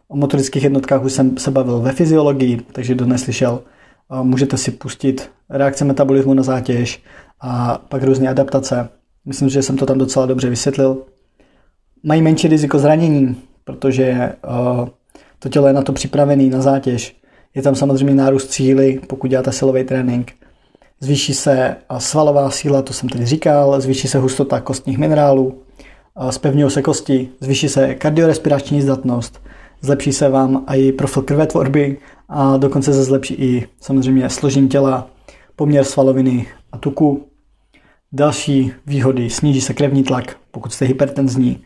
O 0.09 0.17
motorických 0.17 0.63
jednotkách 0.63 1.05
už 1.05 1.13
jsem 1.13 1.39
se 1.39 1.51
bavil 1.51 1.81
ve 1.81 1.93
fyziologii, 1.93 2.61
takže 2.73 2.95
kdo 2.95 3.07
neslyšel, 3.07 3.63
můžete 4.23 4.57
si 4.57 4.71
pustit 4.71 5.31
reakce 5.51 5.85
metabolismu 5.85 6.35
na 6.35 6.43
zátěž 6.43 7.03
a 7.41 7.83
pak 7.89 8.03
různé 8.03 8.29
adaptace. 8.29 8.89
Myslím, 9.25 9.49
že 9.49 9.63
jsem 9.63 9.77
to 9.77 9.87
tam 9.87 9.99
docela 9.99 10.27
dobře 10.27 10.51
vysvětlil. 10.51 11.03
Mají 12.03 12.23
menší 12.23 12.49
riziko 12.49 12.79
zranění, 12.79 13.37
protože 13.65 14.33
to 15.39 15.49
tělo 15.49 15.67
je 15.67 15.73
na 15.73 15.83
to 15.83 15.93
připravený, 15.93 16.51
na 16.51 16.61
zátěž. 16.61 17.17
Je 17.55 17.63
tam 17.63 17.75
samozřejmě 17.75 18.15
nárůst 18.15 18.51
síly, 18.51 19.01
pokud 19.07 19.27
děláte 19.27 19.53
silový 19.53 19.85
trénink. 19.85 20.33
Zvýší 21.03 21.35
se 21.35 21.77
svalová 21.99 22.51
síla, 22.51 22.83
to 22.83 22.93
jsem 22.93 23.09
tedy 23.09 23.27
říkal, 23.27 23.81
zvýší 23.81 24.09
se 24.09 24.19
hustota 24.19 24.61
kostních 24.61 24.99
minerálů, 24.99 25.63
zpevňují 26.31 26.71
se 26.71 26.83
kosti, 26.83 27.29
zvýší 27.41 27.69
se 27.69 27.95
kardiorespirační 27.95 28.83
zdatnost, 28.83 29.43
zlepší 29.81 30.13
se 30.13 30.29
vám 30.29 30.65
i 30.69 30.93
profil 30.93 31.23
krvetvorby 31.23 31.99
a 32.29 32.57
dokonce 32.57 32.93
se 32.93 33.05
zlepší 33.05 33.35
i 33.35 33.69
samozřejmě 33.81 34.31
složení 34.31 34.69
těla, 34.69 35.11
poměr 35.57 35.85
svaloviny 35.85 36.47
a 36.73 36.79
tuku. 36.79 37.27
Další 38.13 38.73
výhody, 38.87 39.31
sníží 39.31 39.61
se 39.61 39.75
krevní 39.75 40.03
tlak, 40.03 40.37
pokud 40.51 40.73
jste 40.73 40.85
hypertenzní, 40.85 41.65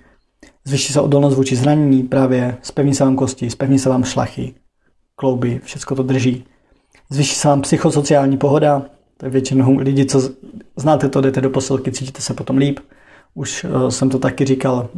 zvýší 0.64 0.92
se 0.92 1.00
odolnost 1.00 1.34
vůči 1.34 1.56
zranění, 1.56 2.02
právě 2.02 2.56
spevní 2.62 2.94
se 2.94 3.04
vám 3.04 3.16
kosti, 3.16 3.50
spevní 3.50 3.78
se 3.78 3.88
vám 3.88 4.04
šlachy, 4.04 4.54
klouby, 5.16 5.60
všechno 5.64 5.96
to 5.96 6.02
drží. 6.02 6.44
Zvýší 7.10 7.34
se 7.34 7.48
vám 7.48 7.62
psychosociální 7.62 8.36
pohoda, 8.36 8.82
je 9.22 9.30
většinou 9.30 9.76
lidi, 9.78 10.04
co 10.04 10.30
znáte 10.76 11.08
to, 11.08 11.20
jdete 11.20 11.40
do 11.40 11.50
posilky, 11.50 11.92
cítíte 11.92 12.20
se 12.22 12.34
potom 12.34 12.56
líp. 12.56 12.80
Už 13.34 13.64
uh, 13.64 13.88
jsem 13.88 14.10
to 14.10 14.18
taky 14.18 14.44
říkal, 14.44 14.88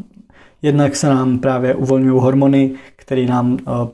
jednak 0.63 0.97
se 0.97 1.09
nám 1.09 1.39
právě 1.39 1.75
uvolňují 1.75 2.21
hormony, 2.21 2.75
které 2.97 3.27
nám 3.27 3.53
uh, 3.53 3.89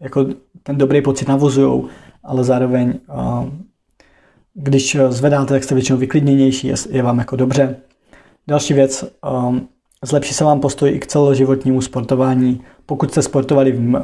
jako 0.00 0.26
ten 0.62 0.78
dobrý 0.78 1.02
pocit 1.02 1.28
navozují, 1.28 1.84
ale 2.24 2.44
zároveň 2.44 2.94
uh, 3.08 3.48
když 4.54 4.96
zvedáte, 5.08 5.54
tak 5.54 5.64
jste 5.64 5.74
většinou 5.74 5.98
vyklidněnější, 5.98 6.72
je, 6.90 7.02
vám 7.02 7.18
jako 7.18 7.36
dobře. 7.36 7.76
Další 8.46 8.74
věc, 8.74 9.04
zlepší 10.04 10.34
se 10.34 10.44
vám 10.44 10.60
postoj 10.60 10.90
i 10.90 10.98
k 10.98 11.06
celoživotnímu 11.06 11.80
sportování. 11.80 12.60
Pokud 12.86 13.10
jste 13.10 13.22
sportovali 13.22 13.72
v, 13.72 14.02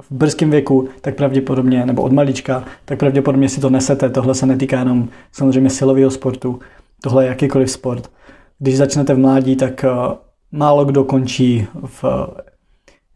v 0.00 0.12
brzkém 0.12 0.50
věku, 0.50 0.88
tak 1.00 1.16
pravděpodobně, 1.16 1.86
nebo 1.86 2.02
od 2.02 2.12
malička, 2.12 2.64
tak 2.84 2.98
pravděpodobně 2.98 3.48
si 3.48 3.60
to 3.60 3.70
nesete. 3.70 4.10
Tohle 4.10 4.34
se 4.34 4.46
netýká 4.46 4.78
jenom 4.78 5.08
samozřejmě 5.32 5.70
silového 5.70 6.10
sportu, 6.10 6.58
tohle 7.02 7.24
je 7.24 7.28
jakýkoliv 7.28 7.70
sport. 7.70 8.10
Když 8.58 8.76
začnete 8.76 9.14
v 9.14 9.18
mládí, 9.18 9.56
tak 9.56 9.84
uh, 9.84 10.12
málo 10.52 10.84
kdo 10.84 11.04
končí 11.04 11.66
v 11.84 12.04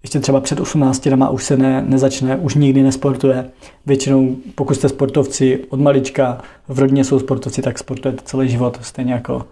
ještě 0.05 0.21
třeba 0.21 0.41
před 0.41 0.61
18 0.61 1.07
a 1.07 1.29
už 1.29 1.45
se 1.45 1.57
ne, 1.57 1.83
nezačne, 1.83 2.37
už 2.37 2.55
nikdy 2.55 2.83
nesportuje. 2.83 3.51
Většinou, 3.87 4.37
pokud 4.55 4.75
jste 4.75 4.89
sportovci 4.89 5.65
od 5.69 5.81
malička, 5.81 6.41
v 6.69 6.79
rodině 6.79 7.05
jsou 7.05 7.19
sportovci, 7.19 7.63
tak 7.63 7.79
sportujete 7.79 8.23
celý 8.25 8.49
život, 8.49 8.79
stejně 8.83 9.13
jako 9.13 9.47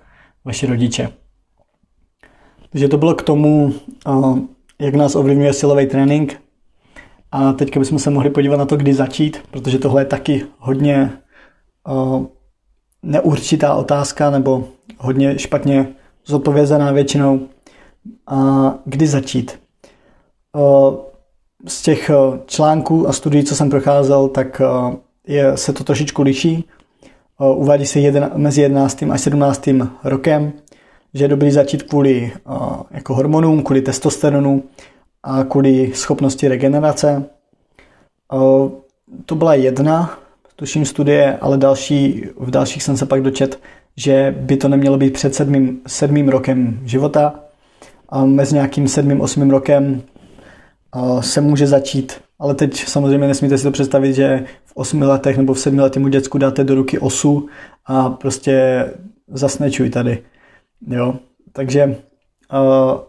vaši 0.45 0.67
rodiče. 0.67 1.09
Takže 2.71 2.89
to 2.89 2.99
bylo 2.99 3.15
k 3.15 3.23
tomu, 3.23 3.75
jak 4.79 4.95
nás 4.95 5.15
ovlivňuje 5.15 5.53
silový 5.53 5.87
trénink. 5.87 6.42
A 7.33 7.53
teďka 7.53 7.81
bychom 7.81 7.99
se 7.99 8.11
mohli 8.11 8.31
podívat 8.31 8.57
na 8.57 8.65
to, 8.65 8.77
kdy 8.77 8.95
začít, 8.95 9.39
protože 9.51 9.79
tohle 9.79 10.01
je 10.01 10.07
taky 10.07 10.47
hodně 10.59 11.11
neurčitá 13.03 13.75
otázka 13.75 14.31
nebo 14.31 14.69
hodně 14.99 15.39
špatně 15.39 15.89
zodpovězená 16.27 16.93
většinou. 16.93 17.41
A 18.27 18.75
kdy 18.85 19.07
začít? 19.07 19.59
z 21.69 21.83
těch 21.83 22.11
článků 22.47 23.09
a 23.09 23.13
studií, 23.13 23.45
co 23.45 23.57
jsem 23.57 23.71
procházel, 23.71 24.29
tak 24.29 24.63
je, 25.27 25.57
se 25.57 25.73
to 25.73 25.85
trošičku 25.85 26.23
liší. 26.23 26.69
Uvádí 27.55 27.87
se 27.87 28.01
jeden, 28.01 28.31
mezi 28.37 28.63
11. 28.63 29.03
a 29.13 29.19
17. 29.19 29.69
rokem, 30.05 30.53
že 31.15 31.25
je 31.25 31.29
dobrý 31.29 31.51
začít 31.51 31.83
kvůli 31.83 32.33
jako 32.91 33.15
hormonům, 33.15 33.63
kvůli 33.63 33.83
testosteronu 33.83 34.63
a 35.23 35.45
kvůli 35.45 35.93
schopnosti 35.95 36.49
regenerace. 36.49 37.25
To 39.27 39.35
byla 39.35 39.55
jedna, 39.55 40.19
tuším 40.57 40.85
studie, 40.85 41.39
ale 41.41 41.59
další, 41.59 42.25
v 42.37 42.51
dalších 42.51 42.83
jsem 42.83 42.97
se 42.97 43.07
pak 43.07 43.23
dočet, 43.23 43.61
že 43.97 44.35
by 44.39 44.57
to 44.57 44.69
nemělo 44.69 44.99
být 44.99 45.13
před 45.13 45.35
sedmým, 45.35 45.81
sedmým 45.87 46.29
rokem 46.29 46.81
života. 46.85 47.35
A 48.09 48.25
mezi 48.25 48.55
nějakým 48.55 48.89
sedmým, 48.89 49.21
osmým 49.21 49.51
rokem 49.51 50.03
se 51.21 51.41
může 51.41 51.67
začít. 51.67 52.21
Ale 52.39 52.55
teď 52.55 52.85
samozřejmě 52.85 53.29
nesmíte 53.29 53.59
si 53.59 53.65
to 53.65 53.71
představit, 53.71 54.13
že 54.15 54.45
v 54.65 54.73
8 54.75 55.03
letech 55.03 55.37
nebo 55.37 55.55
v 55.55 55.61
7 55.61 55.79
letém 55.79 56.11
děcku 56.11 56.39
dáte 56.39 56.65
do 56.65 56.75
ruky 56.75 56.99
osu 56.99 57.49
a 57.87 58.11
prostě 58.11 58.87
zasnečuj 59.29 59.91
tady. 59.91 60.23
Jo? 60.87 61.15
Takže 61.53 61.97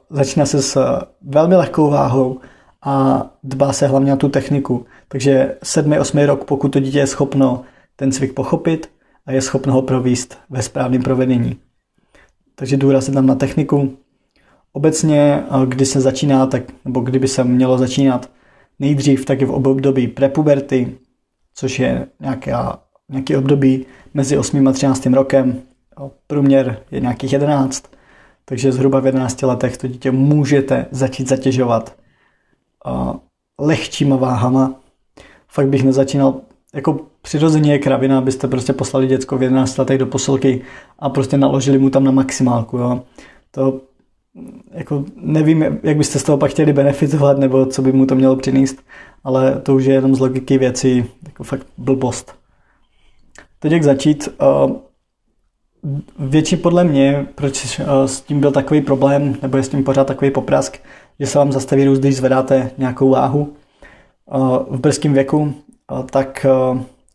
začíná 0.10 0.46
se 0.46 0.62
s 0.62 1.02
velmi 1.22 1.56
lehkou 1.56 1.90
váhou 1.90 2.40
a 2.82 3.26
dbá 3.44 3.74
se 3.74 3.88
hlavně 3.88 4.12
na 4.12 4.18
tu 4.18 4.30
techniku. 4.30 4.86
Takže 5.08 5.58
7-8 5.64 6.26
rok, 6.26 6.44
pokud 6.44 6.70
to 6.70 6.80
dítě 6.80 7.00
je 7.00 7.08
schopno 7.08 7.62
ten 7.96 8.12
cvik 8.12 8.34
pochopit 8.34 8.90
a 9.26 9.32
je 9.32 9.42
schopno 9.42 9.74
ho 9.74 9.82
províst 9.82 10.38
ve 10.50 10.62
správném 10.62 11.02
provedení. 11.02 11.58
Takže 12.56 12.78
důraz 12.78 13.08
je 13.08 13.14
tam 13.14 13.26
na 13.26 13.36
techniku, 13.36 13.98
Obecně, 14.76 15.44
kdy 15.68 15.86
se 15.86 16.02
začíná, 16.02 16.46
tak, 16.46 16.64
nebo 16.86 17.00
kdyby 17.00 17.28
se 17.28 17.44
mělo 17.44 17.78
začínat 17.78 18.30
nejdřív, 18.80 19.26
tak 19.26 19.42
je 19.42 19.48
v 19.48 19.52
období 19.52 20.08
prepuberty, 20.08 20.98
což 21.56 21.80
je 21.80 22.08
nějaká, 22.20 22.80
nějaký 23.10 23.36
období 23.36 23.86
mezi 24.14 24.38
8 24.38 24.68
a 24.68 24.72
13 24.72 25.06
rokem. 25.06 25.62
Průměr 26.28 26.80
je 26.92 27.00
nějakých 27.00 27.34
11, 27.34 27.84
takže 28.46 28.72
zhruba 28.72 29.00
v 29.00 29.06
11 29.06 29.42
letech 29.42 29.78
to 29.78 29.88
dítě 29.88 30.12
můžete 30.12 30.86
začít 30.92 31.30
zatěžovat 31.30 31.96
lehčíma 33.60 34.16
váhama. 34.16 34.76
Fakt 35.48 35.68
bych 35.68 35.84
nezačínal, 35.84 36.36
jako 36.74 37.00
přirozeně 37.22 37.72
je 37.72 37.80
kravina, 37.80 38.18
abyste 38.18 38.48
prostě 38.48 38.74
poslali 38.74 39.08
děcko 39.08 39.38
v 39.38 39.44
11 39.44 39.78
letech 39.78 39.98
do 39.98 40.06
posilky 40.06 40.62
a 41.00 41.10
prostě 41.10 41.38
naložili 41.38 41.78
mu 41.78 41.90
tam 41.90 42.04
na 42.04 42.12
maximálku. 42.12 42.78
Jo. 42.78 43.04
To 43.52 43.82
jako 44.72 45.06
nevím, 45.16 45.80
jak 45.84 45.98
byste 45.98 46.20
z 46.20 46.24
toho 46.24 46.38
pak 46.38 46.52
chtěli 46.52 46.74
benefitovat, 46.74 47.38
nebo 47.38 47.66
co 47.66 47.82
by 47.82 47.92
mu 47.92 48.06
to 48.06 48.16
mělo 48.16 48.36
přinést, 48.36 48.84
ale 49.24 49.62
to 49.62 49.76
už 49.76 49.86
je 49.86 49.94
jenom 49.94 50.16
z 50.16 50.20
logiky 50.20 50.58
věcí, 50.58 51.06
jako 51.26 51.44
fakt 51.44 51.68
blbost. 51.78 52.36
Teď 53.60 53.72
jak 53.72 53.84
začít, 53.84 54.30
větší 56.20 56.58
podle 56.58 56.84
mě, 56.84 57.26
proč 57.36 57.80
s 58.06 58.22
tím 58.22 58.40
byl 58.40 58.52
takový 58.52 58.82
problém, 58.82 59.36
nebo 59.42 59.58
je 59.58 59.64
s 59.64 59.70
tím 59.70 59.84
pořád 59.84 60.08
takový 60.08 60.32
poprask, 60.32 60.78
že 61.20 61.28
se 61.28 61.38
vám 61.38 61.52
zastaví 61.52 61.86
růst, 61.86 62.00
když 62.00 62.16
zvedáte 62.16 62.72
nějakou 62.78 63.10
váhu 63.10 63.54
v 64.70 64.80
brzkém 64.80 65.14
věku, 65.14 65.54
tak 66.12 66.46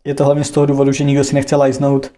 je 0.05 0.15
to 0.15 0.25
hlavně 0.25 0.45
z 0.45 0.51
toho 0.51 0.67
důvodu, 0.67 0.93
že 0.93 1.05
nikdo 1.05 1.25
si 1.25 1.35
nechce 1.35 1.57
lajznout, 1.57 2.13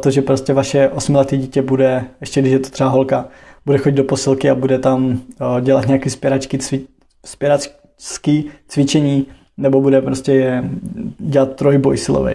to, 0.00 0.10
že 0.10 0.22
prostě 0.22 0.52
vaše 0.52 0.88
osmiletý 0.88 1.36
dítě 1.36 1.62
bude, 1.62 2.04
ještě 2.20 2.40
když 2.40 2.52
je 2.52 2.58
to 2.58 2.70
třeba 2.70 2.90
holka, 2.90 3.28
bude 3.66 3.78
chodit 3.78 3.96
do 3.96 4.04
posilky 4.04 4.50
a 4.50 4.54
bude 4.54 4.78
tam 4.78 5.20
eh, 5.40 5.60
dělat 5.60 5.86
nějaké 5.86 6.10
spěračky, 6.10 6.58
cvi, 6.58 6.80
spěračské 7.26 8.42
cvičení, 8.68 9.26
nebo 9.56 9.80
bude 9.80 10.00
prostě 10.02 10.64
dělat 11.18 11.56
trojboj 11.56 11.96
silový. 11.96 12.34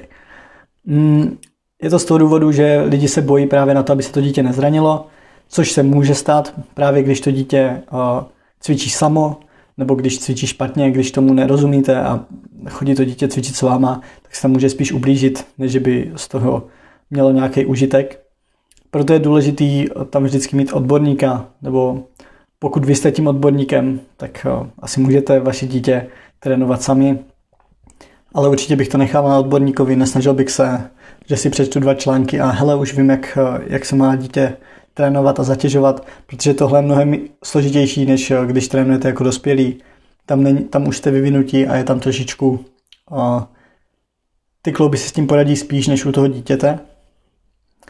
Je 1.82 1.90
to 1.90 2.00
z 2.00 2.06
toho 2.06 2.18
důvodu, 2.18 2.52
že 2.52 2.82
lidi 2.82 3.08
se 3.08 3.22
bojí 3.22 3.48
právě 3.48 3.74
na 3.74 3.84
to, 3.84 3.94
aby 3.94 4.04
se 4.04 4.12
to 4.12 4.22
dítě 4.22 4.44
nezranilo, 4.44 5.08
což 5.48 5.72
se 5.72 5.84
může 5.84 6.16
stát 6.16 6.54
právě 6.74 7.04
když 7.04 7.22
to 7.22 7.32
dítě 7.32 7.58
eh, 7.60 8.26
cvičí 8.60 8.90
samo, 8.90 9.40
nebo 9.78 9.96
když 9.96 10.20
cvičí 10.20 10.48
špatně, 10.48 10.92
když 10.92 11.12
tomu 11.12 11.34
nerozumíte 11.34 12.02
a 12.02 12.26
chodí 12.70 12.96
to 12.96 13.06
dítě 13.06 13.28
cvičit 13.28 13.56
s 13.56 13.62
váma, 13.62 14.02
tak 14.22 14.36
se 14.36 14.42
tam 14.42 14.52
může 14.52 14.70
spíš 14.70 14.92
ublížit, 14.92 15.46
než 15.58 15.78
by 15.78 16.12
z 16.16 16.28
toho 16.28 16.64
mělo 17.10 17.32
nějaký 17.32 17.66
užitek. 17.66 18.20
Proto 18.92 19.14
je 19.14 19.20
důležitý 19.20 19.86
tam 20.10 20.24
vždycky 20.24 20.56
mít 20.56 20.74
odborníka, 20.74 21.46
nebo 21.62 22.04
pokud 22.60 22.86
vy 22.86 22.96
jste 22.96 23.12
tím 23.12 23.28
odborníkem, 23.28 24.00
tak 24.18 24.46
eh, 24.46 24.70
asi 24.80 25.00
můžete 25.00 25.40
vaše 25.40 25.68
dítě 25.68 26.08
trénovat 26.40 26.82
sami, 26.82 27.20
ale 28.34 28.50
určitě 28.50 28.76
bych 28.76 28.88
to 28.90 28.98
nechával 28.98 29.30
na 29.30 29.40
odborníkovi, 29.40 29.96
nesnažil 29.96 30.34
bych 30.34 30.52
se, 30.52 30.90
že 31.26 31.38
si 31.38 31.50
přečtu 31.50 31.80
dva 31.80 31.94
články 31.94 32.40
a 32.40 32.48
hele, 32.48 32.76
už 32.76 32.98
vím, 32.98 33.10
jak, 33.10 33.38
jak 33.68 33.86
se 33.86 33.96
má 33.96 34.16
dítě 34.16 34.58
trénovat 34.94 35.40
a 35.40 35.44
zatěžovat, 35.44 36.08
protože 36.26 36.54
tohle 36.54 36.80
je 36.80 36.84
mnohem 36.84 37.18
složitější, 37.44 38.06
než 38.06 38.34
když 38.46 38.68
trénujete 38.68 39.08
jako 39.08 39.24
dospělí. 39.24 39.82
Tam, 40.26 40.44
není, 40.44 40.60
tam 40.60 40.88
už 40.88 40.98
jste 40.98 41.12
vyvinutí 41.12 41.68
a 41.68 41.76
je 41.76 41.84
tam 41.84 42.00
trošičku 42.00 42.66
uh, 43.12 43.44
ty 44.62 44.72
klouby 44.72 44.98
si 44.98 45.10
s 45.10 45.12
tím 45.12 45.28
poradí 45.28 45.56
spíš 45.56 45.88
než 45.88 46.06
u 46.06 46.12
toho 46.12 46.28
dítěte, 46.28 46.80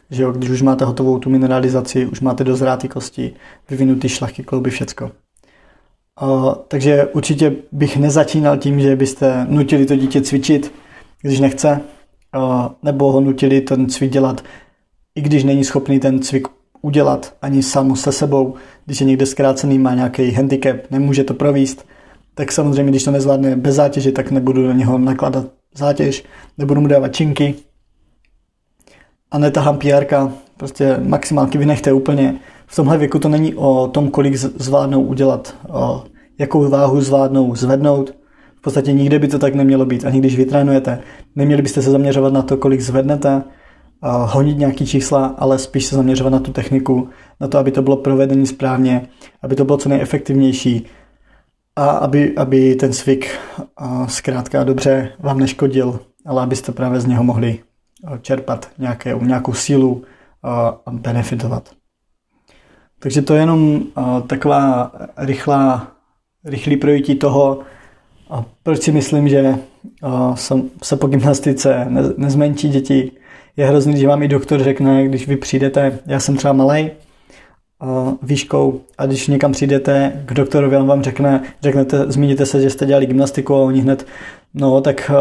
že 0.09 0.23
jo, 0.23 0.31
když 0.31 0.49
už 0.49 0.61
máte 0.61 0.85
hotovou 0.85 1.19
tu 1.19 1.29
mineralizaci, 1.29 2.05
už 2.05 2.21
máte 2.21 2.43
dozrátý 2.43 2.87
kosti, 2.87 3.33
vyvinutý 3.69 4.09
šlachy, 4.09 4.43
klouby, 4.43 4.69
všecko. 4.69 5.11
Takže 6.67 7.05
určitě 7.05 7.55
bych 7.71 7.97
nezačínal 7.97 8.57
tím, 8.57 8.79
že 8.79 8.95
byste 8.95 9.45
nutili 9.49 9.85
to 9.85 9.95
dítě 9.95 10.21
cvičit, 10.21 10.73
když 11.21 11.39
nechce, 11.39 11.81
nebo 12.83 13.11
ho 13.11 13.21
nutili 13.21 13.61
ten 13.61 13.89
cvik 13.89 14.11
dělat, 14.11 14.43
i 15.15 15.21
když 15.21 15.43
není 15.43 15.63
schopný 15.63 15.99
ten 15.99 16.19
cvik 16.21 16.47
udělat 16.81 17.35
ani 17.41 17.63
sám 17.63 17.95
se 17.95 18.11
sebou, 18.11 18.55
když 18.85 19.01
je 19.01 19.07
někde 19.07 19.25
zkrácený, 19.25 19.79
má 19.79 19.95
nějaký 19.95 20.31
handicap, 20.31 20.75
nemůže 20.91 21.23
to 21.23 21.33
províst, 21.33 21.85
tak 22.35 22.51
samozřejmě, 22.51 22.91
když 22.91 23.03
to 23.03 23.11
nezvládne 23.11 23.55
bez 23.55 23.75
zátěže, 23.75 24.11
tak 24.11 24.31
nebudu 24.31 24.67
na 24.67 24.73
něho 24.73 24.97
nakladat 24.97 25.45
zátěž, 25.75 26.23
nebudu 26.57 26.81
mu 26.81 26.87
dávat 26.87 27.15
činky 27.15 27.55
a 29.31 29.37
netahám 29.37 29.77
PR, 29.77 30.05
prostě 30.57 30.97
maximálky 30.97 31.57
vynechte 31.57 31.93
úplně. 31.93 32.39
V 32.73 32.75
tomhle 32.75 32.97
věku 32.97 33.19
to 33.19 33.29
není 33.29 33.55
o 33.55 33.87
tom, 33.87 34.09
kolik 34.09 34.35
zvládnou 34.35 35.01
udělat, 35.01 35.55
o 35.69 36.03
jakou 36.39 36.69
váhu 36.69 37.01
zvládnou 37.01 37.55
zvednout. 37.55 38.15
V 38.55 38.61
podstatě 38.61 38.93
nikde 38.93 39.19
by 39.19 39.27
to 39.27 39.39
tak 39.39 39.55
nemělo 39.55 39.85
být. 39.85 40.05
Ani 40.05 40.19
když 40.19 40.37
vytrénujete, 40.37 40.99
neměli 41.35 41.61
byste 41.61 41.81
se 41.81 41.91
zaměřovat 41.91 42.33
na 42.33 42.41
to, 42.41 42.57
kolik 42.57 42.81
zvednete, 42.81 43.43
honit 44.25 44.57
nějaký 44.57 44.85
čísla, 44.85 45.25
ale 45.25 45.59
spíš 45.59 45.85
se 45.85 45.95
zaměřovat 45.95 46.29
na 46.29 46.39
tu 46.39 46.51
techniku, 46.51 47.09
na 47.39 47.47
to, 47.47 47.57
aby 47.57 47.71
to 47.71 47.81
bylo 47.81 47.97
provedení 47.97 48.45
správně, 48.45 49.07
aby 49.41 49.55
to 49.55 49.65
bylo 49.65 49.77
co 49.77 49.89
nejefektivnější 49.89 50.85
a 51.75 51.89
aby, 51.89 52.37
aby 52.37 52.75
ten 52.75 52.93
cvik 52.93 53.39
zkrátka 54.07 54.63
dobře 54.63 55.11
vám 55.19 55.39
neškodil, 55.39 55.99
ale 56.25 56.43
abyste 56.43 56.71
právě 56.71 56.99
z 56.99 57.05
něho 57.05 57.23
mohli 57.23 57.59
čerpat 58.21 58.69
nějaké, 58.79 59.15
nějakou 59.21 59.53
sílu 59.53 60.03
a 60.43 60.91
benefitovat. 60.91 61.69
Takže 63.03 63.21
to 63.21 63.33
je 63.33 63.39
jenom 63.39 63.83
taková 64.27 64.91
rychlá, 65.17 65.87
rychlý 66.45 66.77
projití 66.77 67.15
toho, 67.15 67.59
proč 68.63 68.81
si 68.81 68.91
myslím, 68.91 69.29
že 69.29 69.55
se 70.83 70.95
po 70.95 71.07
gymnastice 71.07 71.87
nezmenší 72.17 72.69
děti, 72.69 73.11
je 73.57 73.67
hrozný, 73.67 73.97
že 73.97 74.07
vám 74.07 74.23
i 74.23 74.27
doktor 74.27 74.63
řekne, 74.63 75.07
když 75.07 75.27
vy 75.27 75.37
přijdete, 75.37 75.99
já 76.05 76.19
jsem 76.19 76.37
třeba 76.37 76.53
malý 76.53 76.91
výškou 78.21 78.81
a 78.97 79.05
když 79.05 79.27
někam 79.27 79.51
přijdete 79.51 80.23
k 80.25 80.33
doktorovi, 80.33 80.77
on 80.77 80.87
vám 80.87 81.03
řekne, 81.03 81.43
řeknete, 81.61 82.11
zmíníte 82.11 82.45
se, 82.45 82.61
že 82.61 82.69
jste 82.69 82.85
dělali 82.85 83.05
gymnastiku 83.05 83.55
a 83.55 83.63
oni 83.63 83.81
hned, 83.81 84.07
no 84.53 84.81
tak 84.81 85.11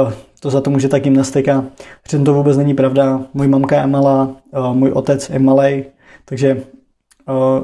to 0.40 0.50
za 0.50 0.60
to 0.60 0.70
může 0.70 0.88
ta 0.88 0.98
gymnastika. 0.98 1.64
Přitom 2.02 2.24
to 2.24 2.34
vůbec 2.34 2.56
není 2.56 2.74
pravda. 2.74 3.22
Můj 3.34 3.48
mamka 3.48 3.80
je 3.80 3.86
malá, 3.86 4.30
můj 4.72 4.90
otec 4.90 5.30
je 5.30 5.38
malý, 5.38 5.84
takže 6.24 6.62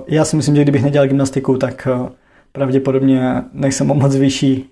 já 0.07 0.25
si 0.25 0.37
myslím, 0.37 0.57
že 0.57 0.63
kdybych 0.63 0.83
nedělal 0.83 1.09
gymnastiku, 1.09 1.57
tak 1.57 1.89
pravděpodobně 2.53 3.45
nejsem 3.53 3.87
moc 3.87 4.17
vyšší. 4.17 4.71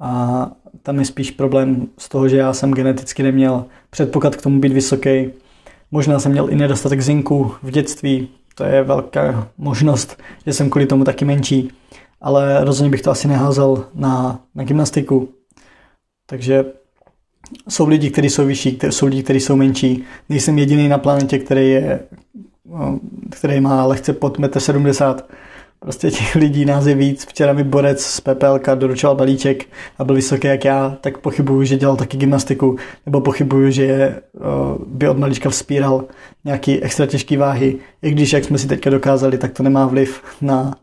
A 0.00 0.50
tam 0.82 0.98
je 0.98 1.04
spíš 1.04 1.30
problém 1.30 1.86
z 1.98 2.08
toho, 2.08 2.28
že 2.28 2.36
já 2.36 2.52
jsem 2.52 2.74
geneticky 2.74 3.22
neměl 3.22 3.64
předpoklad 3.90 4.36
k 4.36 4.42
tomu 4.42 4.60
být 4.60 4.72
vysoký. 4.72 5.30
Možná 5.90 6.18
jsem 6.18 6.32
měl 6.32 6.50
i 6.50 6.54
nedostatek 6.54 7.00
zinku 7.00 7.54
v 7.62 7.70
dětství, 7.70 8.28
to 8.54 8.64
je 8.64 8.82
velká 8.82 9.48
možnost, 9.58 10.22
že 10.46 10.52
jsem 10.52 10.70
kvůli 10.70 10.86
tomu 10.86 11.04
taky 11.04 11.24
menší, 11.24 11.70
ale 12.20 12.64
rozhodně 12.64 12.90
bych 12.90 13.02
to 13.02 13.10
asi 13.10 13.28
neházel 13.28 13.84
na, 13.94 14.40
na 14.54 14.64
gymnastiku. 14.64 15.28
Takže 16.26 16.64
jsou 17.68 17.88
lidi, 17.88 18.10
kteří 18.10 18.30
jsou 18.30 18.46
vyšší, 18.46 18.78
jsou 18.90 19.06
lidi, 19.06 19.22
kteří 19.22 19.40
jsou 19.40 19.56
menší. 19.56 20.04
Nejsem 20.28 20.58
jediný 20.58 20.88
na 20.88 20.98
planetě, 20.98 21.38
který, 21.38 21.70
je, 21.70 22.00
který 23.30 23.60
má 23.60 23.86
lehce 23.86 24.12
pod 24.12 24.38
1,70 24.38 25.14
m 25.14 25.22
Prostě 25.82 26.10
těch 26.10 26.34
lidí 26.34 26.64
nás 26.64 26.86
je 26.86 26.94
víc. 26.94 27.26
Včera 27.26 27.52
mi 27.52 27.64
borec 27.64 28.00
z 28.00 28.20
PPLK 28.20 28.68
doručoval 28.74 29.16
balíček 29.16 29.64
a 29.98 30.04
byl 30.04 30.14
vysoký 30.14 30.46
jak 30.46 30.64
já, 30.64 30.96
tak 31.00 31.18
pochybuju, 31.18 31.64
že 31.64 31.76
dělal 31.76 31.96
taky 31.96 32.16
gymnastiku, 32.16 32.76
nebo 33.06 33.20
pochybuju, 33.20 33.70
že 33.70 34.16
by 34.86 35.08
od 35.08 35.18
malička 35.18 35.50
vzpíral 35.50 36.04
nějaký 36.44 36.82
extra 36.82 37.06
těžký 37.06 37.36
váhy. 37.36 37.78
I 38.02 38.10
když, 38.10 38.32
jak 38.32 38.44
jsme 38.44 38.58
si 38.58 38.68
teďka 38.68 38.90
dokázali, 38.90 39.38
tak 39.38 39.52
to 39.52 39.62
nemá 39.62 39.86
vliv 39.86 40.22
na, 40.40 40.74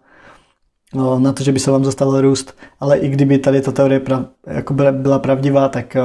na 1.19 1.33
to, 1.33 1.43
že 1.43 1.51
by 1.51 1.59
se 1.59 1.71
vám 1.71 1.85
zastavil 1.85 2.21
růst. 2.21 2.57
Ale 2.79 2.97
i 2.97 3.09
kdyby 3.09 3.37
tady 3.37 3.61
ta 3.61 3.71
teorie 3.71 3.99
prav, 3.99 4.25
jako 4.47 4.73
byla 4.73 5.19
pravdivá, 5.19 5.69
tak 5.69 5.97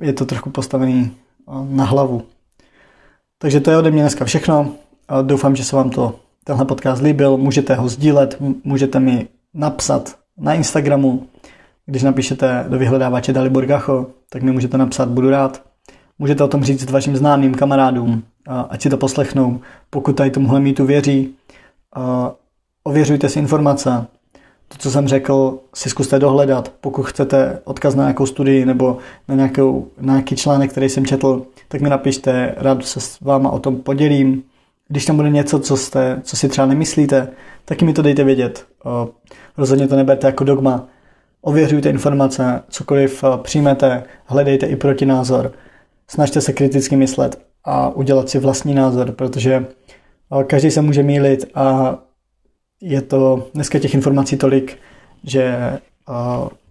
je 0.00 0.12
to 0.12 0.24
trochu 0.24 0.50
postavený 0.50 1.16
na 1.68 1.84
hlavu. 1.84 2.22
Takže 3.38 3.60
to 3.60 3.70
je 3.70 3.78
ode 3.78 3.90
mě 3.90 4.02
dneska 4.02 4.24
všechno. 4.24 4.74
Doufám, 5.22 5.56
že 5.56 5.64
se 5.64 5.76
vám 5.76 5.90
to 5.90 6.14
tenhle 6.44 6.64
podcast 6.64 7.02
líbil, 7.02 7.36
můžete 7.36 7.74
ho 7.74 7.88
sdílet, 7.88 8.36
můžete 8.64 9.00
mi 9.00 9.28
napsat 9.54 10.16
na 10.38 10.54
Instagramu, 10.54 11.26
když 11.86 12.02
napíšete 12.02 12.64
do 12.68 12.78
vyhledávače 12.78 13.32
Dalibor 13.32 13.66
Gacho, 13.66 14.06
tak 14.30 14.42
mi 14.42 14.52
můžete 14.52 14.78
napsat, 14.78 15.08
budu 15.08 15.30
rád. 15.30 15.62
Můžete 16.18 16.44
o 16.44 16.48
tom 16.48 16.64
říct 16.64 16.90
vašim 16.90 17.16
známým 17.16 17.54
kamarádům, 17.54 18.22
ať 18.68 18.82
si 18.82 18.90
to 18.90 18.96
poslechnou. 18.96 19.60
Pokud 19.90 20.16
tady 20.16 20.30
tomuhle 20.30 20.60
mýtu 20.60 20.86
věří, 20.86 21.34
ověřujte 22.84 23.28
si 23.28 23.38
informace. 23.38 24.06
To, 24.68 24.78
co 24.78 24.90
jsem 24.90 25.08
řekl, 25.08 25.58
si 25.74 25.90
zkuste 25.90 26.18
dohledat. 26.18 26.72
Pokud 26.80 27.02
chcete 27.02 27.60
odkaz 27.64 27.94
na 27.94 28.02
nějakou 28.02 28.26
studii 28.26 28.66
nebo 28.66 28.98
na, 29.28 29.34
nějakou, 29.34 29.88
na 30.00 30.12
nějaký 30.12 30.36
článek, 30.36 30.70
který 30.70 30.88
jsem 30.88 31.06
četl, 31.06 31.46
tak 31.68 31.80
mi 31.80 31.88
napište, 31.88 32.54
rád 32.56 32.84
se 32.84 33.00
s 33.00 33.20
váma 33.20 33.50
o 33.50 33.58
tom 33.58 33.76
podělím. 33.76 34.42
Když 34.88 35.04
tam 35.04 35.16
bude 35.16 35.30
něco, 35.30 35.58
co, 35.60 35.76
jste, 35.76 36.20
co 36.22 36.36
si 36.36 36.48
třeba 36.48 36.66
nemyslíte, 36.66 37.28
taky 37.64 37.84
mi 37.84 37.92
to 37.92 38.02
dejte 38.02 38.24
vědět. 38.24 38.66
Rozhodně 39.56 39.88
to 39.88 39.96
neberte 39.96 40.26
jako 40.26 40.44
dogma. 40.44 40.88
Ověřujte 41.40 41.90
informace, 41.90 42.62
cokoliv 42.68 43.24
přijmete, 43.42 44.04
hledejte 44.24 44.66
i 44.66 44.76
protinázor. 44.76 45.52
Snažte 46.08 46.40
se 46.40 46.52
kriticky 46.52 46.96
myslet 46.96 47.42
a 47.64 47.88
udělat 47.88 48.28
si 48.28 48.38
vlastní 48.38 48.74
názor, 48.74 49.12
protože 49.12 49.66
každý 50.46 50.70
se 50.70 50.82
může 50.82 51.02
mýlit 51.02 51.44
a 51.54 51.98
je 52.80 53.02
to 53.02 53.48
dneska 53.54 53.78
těch 53.78 53.94
informací 53.94 54.36
tolik, 54.36 54.78
že 55.24 55.72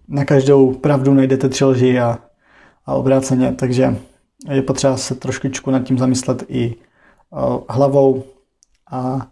na 0.08 0.24
každou 0.24 0.74
pravdu 0.74 1.14
najdete 1.14 1.48
tři 1.48 1.64
lži 1.64 2.00
a, 2.00 2.18
a 2.86 2.94
obráceně, 2.94 3.52
takže 3.52 3.96
je 4.50 4.62
potřeba 4.62 4.96
se 4.96 5.14
trošku 5.14 5.70
nad 5.70 5.82
tím 5.82 5.98
zamyslet 5.98 6.44
i 6.48 6.74
hlavou 7.68 8.24
a 8.90 9.28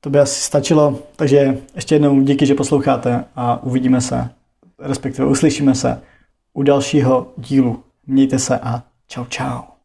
to 0.00 0.10
by 0.10 0.20
asi 0.20 0.40
stačilo. 0.40 0.98
Takže 1.16 1.58
ještě 1.74 1.94
jednou 1.94 2.22
díky, 2.22 2.46
že 2.46 2.54
posloucháte 2.54 3.24
a 3.36 3.62
uvidíme 3.62 4.00
se, 4.00 4.30
respektive 4.78 5.28
uslyšíme 5.28 5.74
se 5.74 6.02
u 6.52 6.62
dalšího 6.62 7.32
dílu. 7.36 7.84
Mějte 8.06 8.38
se 8.38 8.58
a 8.58 8.82
čau 9.08 9.24
čau. 9.24 9.77